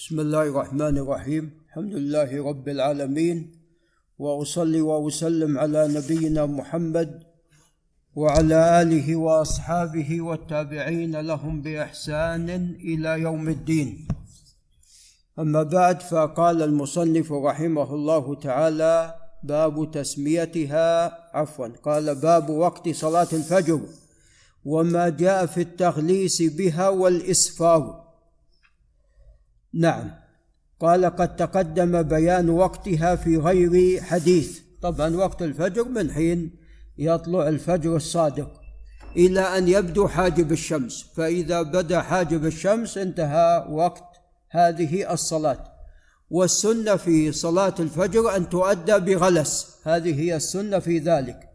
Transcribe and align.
بسم 0.00 0.20
الله 0.20 0.42
الرحمن 0.42 0.98
الرحيم. 0.98 1.50
الحمد 1.68 1.92
لله 1.94 2.48
رب 2.48 2.68
العالمين 2.68 3.52
وأصلي 4.18 4.80
وأسلم 4.80 5.58
على 5.58 5.88
نبينا 5.88 6.46
محمد 6.46 7.22
وعلى 8.16 8.82
آله 8.82 9.16
وأصحابه 9.16 10.20
والتابعين 10.20 11.20
لهم 11.20 11.62
بإحسان 11.62 12.48
إلى 12.80 13.20
يوم 13.20 13.48
الدين. 13.48 14.08
أما 15.38 15.62
بعد 15.62 16.00
فقال 16.00 16.62
المصنف 16.62 17.32
رحمه 17.32 17.94
الله 17.94 18.34
تعالى 18.34 19.14
باب 19.44 19.90
تسميتها 19.90 20.88
عفوا 21.36 21.68
قال 21.84 22.14
باب 22.14 22.50
وقت 22.50 22.88
صلاة 22.88 23.28
الفجر 23.32 23.80
وما 24.64 25.08
جاء 25.08 25.46
في 25.46 25.60
التغليس 25.60 26.42
بها 26.42 26.88
والإسفار. 26.88 28.09
نعم. 29.74 30.10
قال 30.80 31.04
قد 31.04 31.36
تقدم 31.36 32.02
بيان 32.02 32.50
وقتها 32.50 33.16
في 33.16 33.36
غير 33.36 34.00
حديث. 34.00 34.60
طبعا 34.82 35.16
وقت 35.16 35.42
الفجر 35.42 35.88
من 35.88 36.12
حين 36.12 36.50
يطلع 36.98 37.48
الفجر 37.48 37.96
الصادق 37.96 38.60
إلى 39.16 39.40
أن 39.40 39.68
يبدو 39.68 40.08
حاجب 40.08 40.52
الشمس. 40.52 41.06
فإذا 41.16 41.62
بدا 41.62 42.00
حاجب 42.00 42.46
الشمس 42.46 42.98
انتهى 42.98 43.66
وقت 43.70 44.04
هذه 44.50 45.12
الصلاة. 45.12 45.64
والسنة 46.30 46.96
في 46.96 47.32
صلاة 47.32 47.74
الفجر 47.80 48.36
أن 48.36 48.48
تؤدى 48.48 48.98
بغلس. 48.98 49.76
هذه 49.84 50.20
هي 50.20 50.36
السنة 50.36 50.78
في 50.78 50.98
ذلك. 50.98 51.50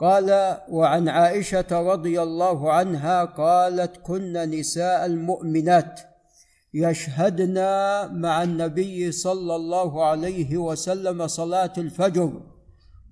قال 0.00 0.58
وعن 0.68 1.08
عائشة 1.08 1.66
رضي 1.70 2.22
الله 2.22 2.72
عنها 2.72 3.24
قالت 3.24 3.96
كن 4.02 4.32
نساء 4.32 5.06
المؤمنات. 5.06 6.13
يشهدن 6.74 7.54
مع 8.20 8.42
النبي 8.42 9.12
صلى 9.12 9.56
الله 9.56 10.04
عليه 10.04 10.56
وسلم 10.56 11.26
صلاة 11.26 11.72
الفجر 11.78 12.32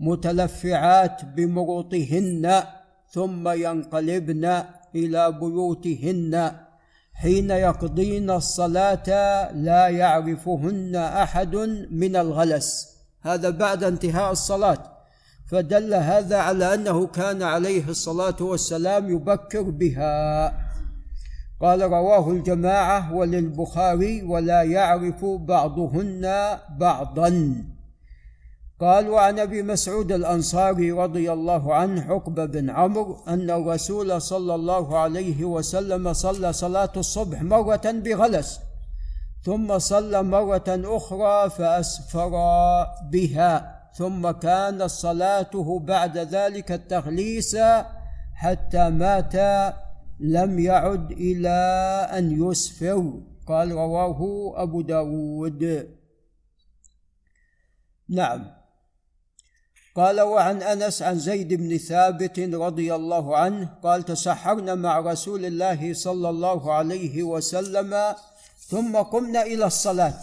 متلفعات 0.01 1.25
بمروطهن 1.25 2.63
ثم 3.11 3.49
ينقلبن 3.49 4.63
إلى 4.95 5.33
بيوتهن. 5.33 6.53
حين 7.15 7.51
يقضين 7.51 8.31
الصلاة 8.31 9.09
لا 9.53 9.89
يعرفهن 9.89 10.97
أحد 10.97 11.57
من 11.91 12.17
الغلس. 12.17 12.89
هذا 13.23 13.51
بعد 13.51 13.85
انتهاء 13.85 14.33
الصلاة. 14.33 14.83
فدل 15.51 15.95
هذا 15.95 16.37
على 16.37 16.75
أنه 16.75 17.07
كان 17.07 17.43
عليه 17.43 17.89
الصلاة 17.89 18.37
والسلام 18.41 19.11
يبكر 19.11 19.63
بها. 19.63 20.62
قال 21.63 21.83
رواه 21.83 22.31
الجماعة 22.31 23.15
وللبخاري 23.15 24.23
ولا 24.23 24.63
يعرف 24.63 25.25
بعضهن 25.25 26.59
بعضا. 26.79 27.55
قال 28.81 29.09
وعن 29.09 29.39
أبي 29.39 29.63
مسعود 29.63 30.13
الأنصاري 30.13 30.93
رضي 30.93 31.33
الله 31.33 31.75
عنه 31.75 32.01
حقبه 32.01 32.45
بن 32.45 32.71
عمرو 32.71 33.19
أن 33.29 33.51
الرسول 33.51 34.23
صلى 34.23 34.55
الله 34.55 34.99
عليه 34.99 35.45
وسلم 35.45 36.13
صلى 36.13 36.53
صلاة 36.53 36.93
الصبح 36.97 37.43
مرة 37.43 37.83
بغلس 37.85 38.61
ثم 39.45 39.79
صلى 39.79 40.23
مرة 40.23 40.65
أخرى 40.69 41.51
فأسفر 41.51 42.33
بها 43.13 43.83
ثم 43.95 44.31
كانت 44.31 44.83
صلاته 44.83 45.79
بعد 45.79 46.19
ذلك 46.19 46.73
التغليس 46.73 47.57
حتى 48.35 48.91
مات 48.91 49.35
لم 50.23 50.59
يعد 50.59 51.13
إلى 51.13 51.59
أن 52.19 52.49
يسفر 52.49 53.21
قال 53.47 53.73
رواه 53.73 54.53
أبو 54.63 54.81
داود. 54.81 55.89
نعم. 58.09 58.51
قال 59.95 60.21
وعن 60.21 60.63
أنس 60.63 61.03
عن 61.03 61.19
زيد 61.19 61.55
بن 61.55 61.79
ثابت 61.79 62.39
رضي 62.39 62.95
الله 62.95 63.37
عنه 63.37 63.69
قال 63.83 64.03
تسحرنا 64.03 64.75
مع 64.75 65.01
رسول 65.01 65.45
الله 65.45 65.95
صلى 65.95 66.29
الله 66.29 66.73
عليه 66.73 67.23
وسلم 67.23 68.15
ثم 68.59 68.97
قمنا 68.97 69.43
إلى 69.43 69.67
الصلاة. 69.67 70.21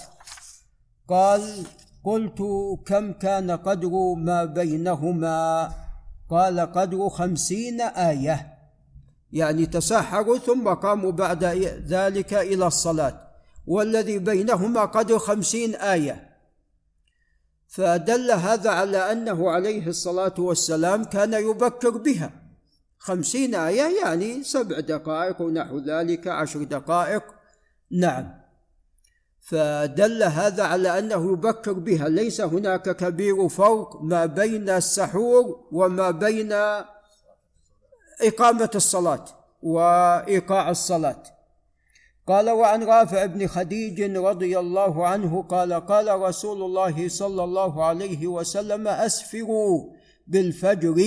قال 1.08 1.66
قلت 2.04 2.42
كم 2.86 3.14
كان 3.14 3.52
قدر 3.52 4.14
ما 4.18 4.46
بينهما؟ 4.46 5.72
قال 6.30 6.60
قدر 6.60 7.10
خمسين 7.10 7.82
آية. 7.82 8.59
يعني 9.32 9.66
تسحروا 9.66 10.38
ثم 10.38 10.68
قاموا 10.68 11.12
بعد 11.12 11.44
ذلك 11.88 12.34
إلى 12.34 12.68
الصلاة 12.68 13.30
والذي 13.68 14.20
بينهما 14.20 14.86
قدر 14.86 15.20
خمسين 15.20 15.76
آية. 15.76 16.30
فدل 17.68 18.32
هذا 18.32 18.70
على 18.70 19.12
أنه 19.12 19.50
عليه 19.50 19.88
الصلاة 19.88 20.34
والسلام 20.38 21.04
كان 21.04 21.34
يبكر 21.34 21.90
بها. 21.90 22.32
خمسين 22.98 23.56
آية 23.56 24.02
يعني 24.02 24.44
سبع 24.44 24.80
دقائق 24.80 25.42
ونحو 25.42 25.80
ذلك 25.80 26.28
عشر 26.28 26.64
دقائق. 26.64 27.24
نعم. 27.92 28.40
فدل 29.42 30.24
هذا 30.24 30.64
على 30.64 31.00
أنه 31.00 31.34
يبكر 31.34 31.74
بها. 31.74 32.10
ليس 32.10 32.42
هناك 32.42 32.96
كبير 32.96 33.50
فرق 33.50 34.02
ما 34.02 34.26
بين 34.26 34.70
السحور 34.70 35.68
وما 35.72 36.12
بين 36.12 36.54
إقامة 38.22 38.72
الصلاة 38.76 39.26
وإيقاع 39.62 40.70
الصلاة. 40.70 41.24
قال 42.28 42.50
وعن 42.50 42.84
رافع 42.84 43.26
بن 43.26 43.48
خديج 43.48 44.02
رضي 44.18 44.60
الله 44.60 45.08
عنه 45.08 45.42
قال 45.42 45.74
قال 45.74 46.22
رسول 46.22 46.62
الله 46.62 47.10
صلى 47.10 47.44
الله 47.44 47.84
عليه 47.84 48.28
وسلم 48.28 48.88
أسفروا 48.88 49.94
بالفجر 50.28 51.04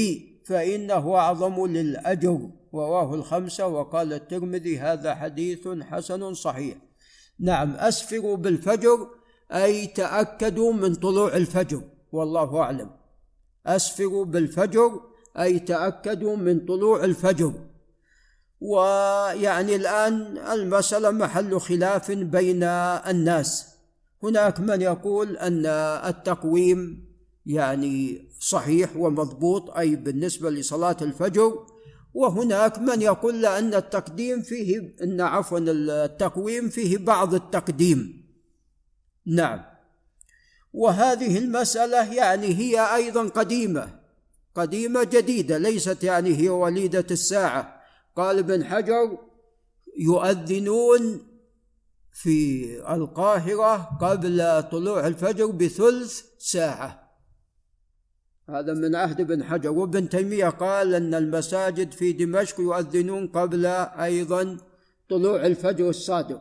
فإنه 0.46 1.14
أعظم 1.14 1.66
للأجر. 1.66 2.50
رواه 2.74 3.14
الخمسة 3.14 3.66
وقال 3.66 4.12
الترمذي 4.12 4.78
هذا 4.78 5.14
حديث 5.14 5.68
حسن 5.68 6.34
صحيح. 6.34 6.76
نعم 7.40 7.74
أسفروا 7.76 8.36
بالفجر 8.36 9.08
أي 9.52 9.86
تأكدوا 9.86 10.72
من 10.72 10.94
طلوع 10.94 11.36
الفجر 11.36 11.82
والله 12.12 12.60
أعلم. 12.60 12.90
أسفروا 13.66 14.24
بالفجر 14.24 15.11
أي 15.38 15.58
تأكدوا 15.58 16.36
من 16.36 16.60
طلوع 16.66 17.04
الفجر. 17.04 17.52
ويعني 18.60 19.76
الآن 19.76 20.38
المسألة 20.38 21.10
محل 21.10 21.60
خلاف 21.60 22.10
بين 22.10 22.62
الناس. 22.62 23.68
هناك 24.22 24.60
من 24.60 24.82
يقول 24.82 25.36
أن 25.36 25.66
التقويم 26.06 27.04
يعني 27.46 28.28
صحيح 28.40 28.96
ومضبوط 28.96 29.70
أي 29.70 29.96
بالنسبة 29.96 30.50
لصلاة 30.50 30.96
الفجر. 31.02 31.66
وهناك 32.14 32.78
من 32.78 33.02
يقول 33.02 33.46
أن 33.46 33.74
التقديم 33.74 34.42
فيه 34.42 34.94
أن 35.02 35.20
عفوا 35.20 35.58
التقويم 35.58 36.68
فيه 36.68 36.98
بعض 36.98 37.34
التقديم. 37.34 38.22
نعم. 39.26 39.62
وهذه 40.72 41.38
المسألة 41.38 42.14
يعني 42.14 42.46
هي 42.46 42.94
أيضا 42.94 43.28
قديمة. 43.28 44.01
قديمة 44.54 45.04
جديدة 45.04 45.58
ليست 45.58 46.04
يعني 46.04 46.36
هي 46.36 46.48
وليدة 46.48 47.06
الساعة. 47.10 47.82
قال 48.16 48.38
ابن 48.38 48.64
حجر 48.64 49.18
يؤذنون 49.98 51.26
في 52.12 52.66
القاهرة 52.94 53.98
قبل 54.00 54.62
طلوع 54.62 55.06
الفجر 55.06 55.46
بثلث 55.46 56.22
ساعة. 56.38 57.02
هذا 58.48 58.74
من 58.74 58.94
عهد 58.94 59.20
ابن 59.20 59.44
حجر. 59.44 59.70
وابن 59.70 60.08
تيمية 60.08 60.48
قال 60.48 60.94
أن 60.94 61.14
المساجد 61.14 61.92
في 61.92 62.12
دمشق 62.12 62.60
يؤذنون 62.60 63.28
قبل 63.28 63.66
أيضا 63.66 64.56
طلوع 65.10 65.46
الفجر 65.46 65.88
الصادق. 65.88 66.40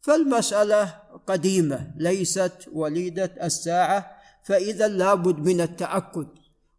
فالمسألة 0.00 0.94
قديمة 1.26 1.92
ليست 1.96 2.52
وليدة 2.72 3.34
الساعة 3.42 4.10
فإذا 4.44 4.88
لابد 4.88 5.38
من 5.38 5.60
التأكد. 5.60 6.28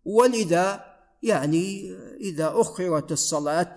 ولذا 0.05 0.85
يعني 1.23 1.95
إذا 2.19 2.51
أخرت 2.55 3.11
الصلاة 3.11 3.75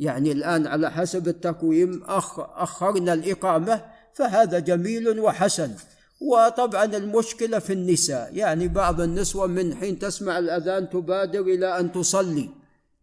يعني 0.00 0.32
الآن 0.32 0.66
على 0.66 0.90
حسب 0.90 1.28
التقويم 1.28 2.02
أخرنا 2.38 3.12
الإقامة 3.12 3.84
فهذا 4.14 4.58
جميل 4.58 5.20
وحسن. 5.20 5.74
وطبعا 6.20 6.84
المشكلة 6.84 7.58
في 7.58 7.72
النساء 7.72 8.36
يعني 8.36 8.68
بعض 8.68 9.00
النسوة 9.00 9.46
من 9.46 9.74
حين 9.74 9.98
تسمع 9.98 10.38
الأذان 10.38 10.90
تبادر 10.90 11.40
إلى 11.40 11.80
أن 11.80 11.92
تصلي. 11.92 12.48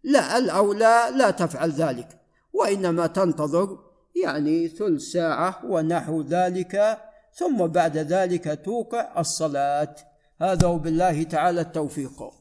لا 0.03 0.37
الأولى 0.37 1.11
لا 1.15 1.31
تفعل 1.31 1.71
ذلك 1.71 2.07
وإنما 2.53 3.07
تنتظر 3.07 3.79
يعني 4.23 4.67
ثلث 4.67 5.01
ساعة 5.01 5.61
ونحو 5.65 6.21
ذلك 6.21 6.97
ثم 7.33 7.67
بعد 7.67 7.97
ذلك 7.97 8.61
توقع 8.65 9.19
الصلاة. 9.19 9.95
هذا 10.41 10.67
وبالله 10.67 11.23
تعالى 11.23 11.61
التوفيق. 11.61 12.31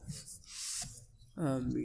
آمين. 1.37 1.75